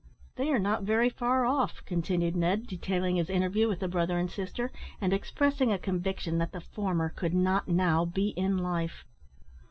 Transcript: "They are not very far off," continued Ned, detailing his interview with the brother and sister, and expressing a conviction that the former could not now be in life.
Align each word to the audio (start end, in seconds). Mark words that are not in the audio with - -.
"They 0.35 0.49
are 0.49 0.57
not 0.57 0.81
very 0.81 1.09
far 1.11 1.45
off," 1.45 1.85
continued 1.85 2.35
Ned, 2.35 2.65
detailing 2.65 3.17
his 3.17 3.29
interview 3.29 3.67
with 3.67 3.81
the 3.81 3.87
brother 3.87 4.17
and 4.17 4.31
sister, 4.31 4.71
and 4.99 5.13
expressing 5.13 5.71
a 5.71 5.77
conviction 5.77 6.39
that 6.39 6.53
the 6.53 6.59
former 6.61 7.09
could 7.09 7.35
not 7.35 7.67
now 7.67 8.05
be 8.05 8.29
in 8.29 8.57
life. 8.57 9.05